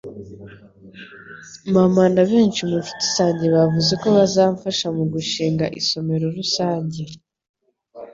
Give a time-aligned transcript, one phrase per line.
[1.73, 7.01] Mama na benshi mu nshuti zanjye bavuze ko bazamfasha mu gushinga isomero rusange.